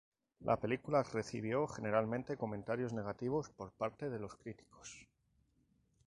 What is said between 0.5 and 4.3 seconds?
película recibió generalmente comentarios negativos por parte de